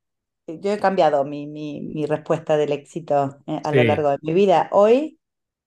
[0.46, 3.76] yo he cambiado mi, mi, mi respuesta del éxito eh, a sí.
[3.76, 4.68] lo largo de mi vida.
[4.72, 5.18] Hoy,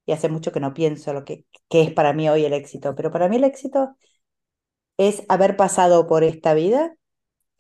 [0.06, 2.96] y hace mucho que no pienso lo que, que es para mí hoy el éxito,
[2.96, 3.96] pero para mí el éxito
[4.98, 6.96] es haber pasado por esta vida,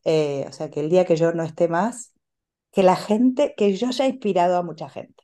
[0.05, 2.13] eh, o sea, que el día que yo no esté más,
[2.71, 5.23] que la gente, que yo haya inspirado a mucha gente.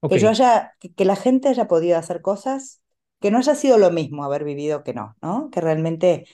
[0.00, 0.16] Okay.
[0.16, 2.80] Que yo haya, que la gente haya podido hacer cosas,
[3.20, 5.50] que no haya sido lo mismo haber vivido que no, ¿no?
[5.50, 6.26] Que realmente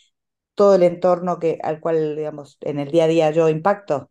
[0.55, 4.11] todo el entorno que, al cual, digamos, en el día a día yo impacto,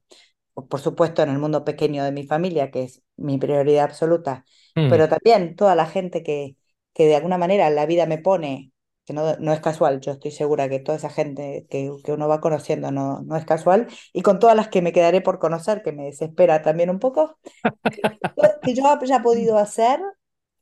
[0.55, 4.89] por supuesto en el mundo pequeño de mi familia, que es mi prioridad absoluta, mm.
[4.89, 6.55] pero también toda la gente que,
[6.93, 8.71] que de alguna manera la vida me pone,
[9.05, 12.27] que no, no es casual, yo estoy segura que toda esa gente que, que uno
[12.27, 15.83] va conociendo no, no es casual, y con todas las que me quedaré por conocer,
[15.83, 17.37] que me desespera también un poco,
[18.63, 19.99] que yo haya podido hacer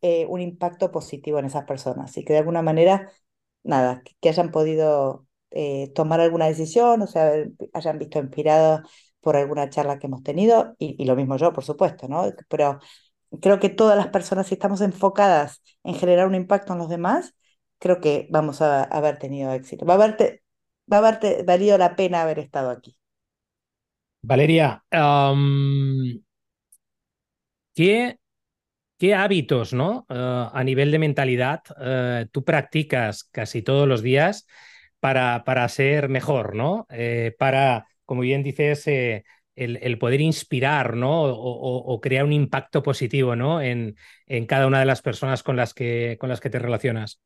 [0.01, 3.11] eh, un impacto positivo en esas personas y que de alguna manera,
[3.63, 7.31] nada, que hayan podido eh, tomar alguna decisión, o sea,
[7.73, 8.81] hayan visto inspirados
[9.23, 12.25] por alguna charla que hemos tenido, y, lo mismo yo, por supuesto, ¿no?
[12.49, 12.79] Pero
[13.41, 17.33] creo que todas las personas, si estamos enfocadas en generar un impacto en los demás,
[17.79, 19.85] creo que vamos a, haber tenido éxito.
[19.85, 20.43] Va a haberte,
[20.91, 22.97] va a haberte valido la pena haber estado aquí.
[24.21, 24.83] Valeria,
[27.73, 28.19] ¿qué,
[28.97, 30.05] ¿qué, hábitos, ¿no?
[30.09, 34.47] Uh, a nivel de mentalidad, uh, tú practicas casi todos los días
[34.99, 36.87] para, para ser mejor, ¿no?
[36.89, 39.23] Eh, para como bien dices, eh,
[39.55, 41.23] el, el, poder inspirar ¿no?
[41.23, 43.61] O, o, o, crear un impacto positivo ¿no?
[43.61, 43.95] en,
[44.27, 47.21] en cada una de las personas con las que, con las que te relacionas.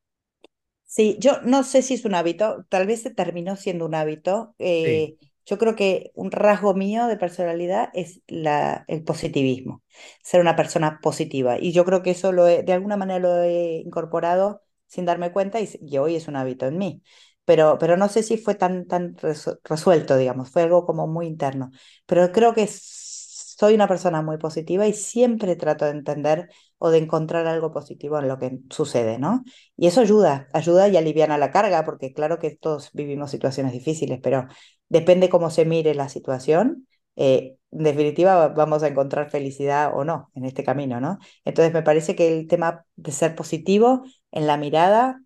[0.84, 4.54] Sí, yo no sé si es un hábito, tal vez se terminó siendo un hábito.
[4.58, 9.82] Eh, yo creo que un rasgo mío de personalidad es la, el positivismo,
[10.22, 11.58] ser una persona positiva.
[11.60, 15.60] Y yo creo que eso lo de alguna manera lo he incorporado sin darme cuenta
[15.60, 17.02] y, hoy es un hábito en mí.
[17.48, 19.16] Pero, pero no sé si fue tan, tan
[19.64, 21.70] resuelto, digamos, fue algo como muy interno.
[22.06, 26.98] Pero creo que soy una persona muy positiva y siempre trato de entender o de
[26.98, 29.44] encontrar algo positivo en lo que sucede, ¿no?
[29.78, 34.20] Y eso ayuda, ayuda y aliviana la carga, porque claro que todos vivimos situaciones difíciles,
[34.22, 34.46] pero
[34.90, 36.86] depende cómo se mire la situación,
[37.16, 41.18] eh, en definitiva vamos a encontrar felicidad o no en este camino, ¿no?
[41.46, 45.20] Entonces me parece que el tema de ser positivo en la mirada,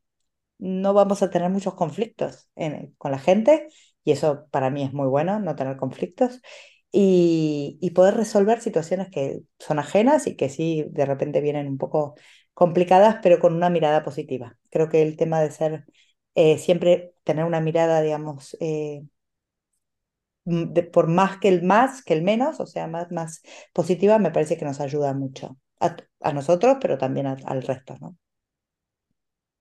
[0.62, 2.48] no vamos a tener muchos conflictos
[2.98, 3.66] con la gente,
[4.04, 6.40] y eso para mí es muy bueno, no tener conflictos,
[6.92, 12.14] y, poder resolver situaciones que son ajenas y que sí de repente vienen un poco
[12.54, 14.56] complicadas, pero con una mirada positiva.
[14.70, 15.84] Creo que el tema de ser
[16.34, 19.02] eh, siempre tener una mirada, digamos, eh,
[20.92, 23.42] por más que el más, que el menos, o sea, más, más
[23.72, 25.56] positiva, me parece que nos ayuda mucho
[26.20, 28.16] a nosotros, pero también al resto, ¿no?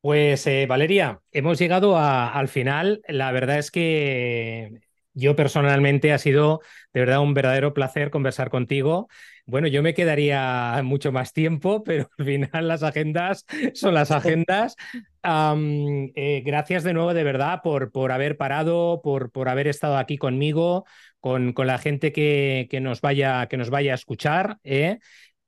[0.02, 3.02] Pues eh, Valeria, hemos llegado al final.
[3.08, 4.82] La verdad es que
[5.14, 6.62] yo personalmente ha sido
[6.94, 9.10] de verdad un verdadero placer conversar contigo.
[9.46, 13.46] Bueno, yo me quedaría mucho más tiempo, pero al final las agendas
[13.76, 14.76] son las agendas.
[15.24, 20.18] Eh, gracias de nuevo, de verdad, por, por haber parado, por, por haber estado aquí
[20.18, 20.86] conmigo,
[21.20, 24.58] con, con la gente que, que, nos vaya, que nos vaya a escuchar.
[24.64, 24.98] ¿eh?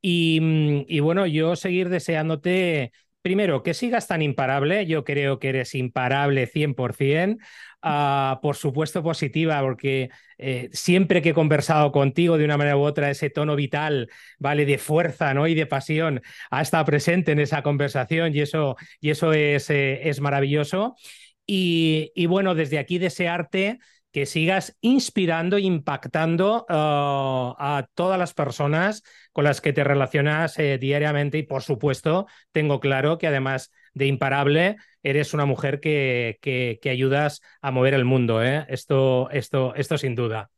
[0.01, 2.91] Y, y bueno, yo seguir deseándote
[3.23, 4.85] primero, que sigas tan imparable.
[4.85, 7.43] Yo creo que eres imparable 100%.
[7.81, 12.81] Ah, por supuesto, positiva, porque eh, siempre que he conversado contigo de una manera u
[12.81, 14.09] otra, ese tono vital,
[14.39, 14.65] ¿vale?
[14.65, 15.47] De fuerza ¿no?
[15.47, 16.21] y de pasión
[16.51, 20.95] ha estado presente en esa conversación y eso, y eso es, eh, es maravilloso.
[21.45, 23.79] Y, y bueno, desde aquí desearte
[24.13, 29.03] que sigas inspirando e impactando uh, a todas las personas
[29.33, 34.07] con las que te relacionas eh, diariamente y por supuesto tengo claro que además de
[34.07, 38.43] imparable eres una mujer que, que, que ayudas a mover el mundo.
[38.43, 38.65] ¿eh?
[38.69, 40.52] Esto, esto, esto sin duda.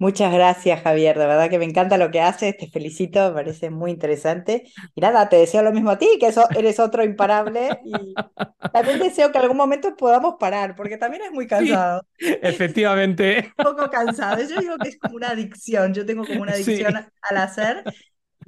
[0.00, 1.18] Muchas gracias, Javier.
[1.18, 2.56] De verdad que me encanta lo que haces.
[2.56, 4.70] Te felicito, me parece muy interesante.
[4.94, 7.80] Y nada, te deseo lo mismo a ti, que eso, eres otro imparable.
[7.84, 8.14] Y
[8.72, 12.06] también deseo que algún momento podamos parar, porque también es muy cansado.
[12.18, 13.52] efectivamente.
[13.58, 14.40] Un poco cansado.
[14.42, 15.92] Yo digo que es como una adicción.
[15.92, 17.82] Yo tengo como una adicción al hacer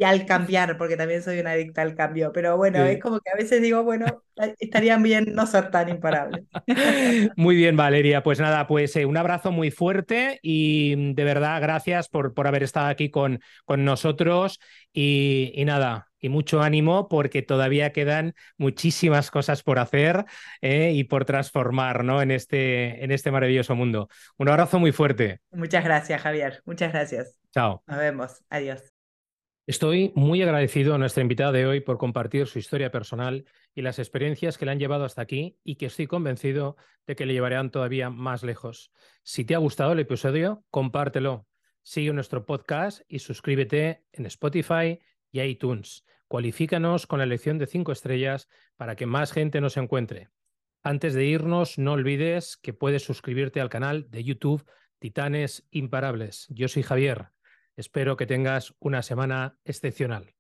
[0.01, 2.33] y al cambiar, porque también soy una adicta al cambio.
[2.33, 4.23] Pero bueno, es como que a veces digo, bueno,
[4.59, 6.47] estarían bien no ser tan imparables.
[7.37, 8.23] Muy bien, Valeria.
[8.23, 12.47] Pues nada, pues eh, un abrazo muy fuerte y mm, de verdad gracias por, por
[12.47, 14.59] haber estado aquí con, con nosotros
[14.91, 20.25] y, y nada, y mucho ánimo porque todavía quedan muchísimas cosas por hacer
[20.63, 22.23] eh, y por transformar ¿no?
[22.23, 24.09] en, este, en este maravilloso mundo.
[24.39, 25.41] Un abrazo muy fuerte.
[25.53, 26.63] Muchas gracias, Javier.
[26.65, 27.37] Muchas gracias.
[27.53, 27.83] Chao.
[27.87, 28.43] Nos vemos.
[28.49, 29.00] Adiós.
[29.71, 34.01] Estoy muy agradecido a nuestra invitada de hoy por compartir su historia personal y las
[34.01, 37.71] experiencias que le han llevado hasta aquí y que estoy convencido de que le llevarán
[37.71, 38.91] todavía más lejos.
[39.23, 41.47] Si te ha gustado el episodio, compártelo.
[41.83, 44.99] Sigue nuestro podcast y suscríbete en Spotify
[45.31, 46.05] y iTunes.
[46.27, 50.31] Cualifícanos con la elección de cinco estrellas para que más gente nos encuentre.
[50.83, 54.69] Antes de irnos, no olvides que puedes suscribirte al canal de YouTube
[54.99, 56.49] Titanes Imparables.
[56.51, 57.29] Yo soy Javier.
[57.81, 60.35] Espero que tengas una semana excepcional.